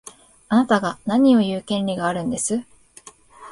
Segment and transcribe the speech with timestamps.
[0.49, 2.63] あなたが何を言う権利があるんです。